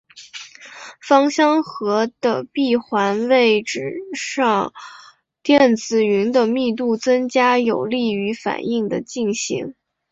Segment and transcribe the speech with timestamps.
[0.99, 4.73] 芳香核的闭环位置上
[5.43, 9.75] 电子云的密度增加有利于反应的进行。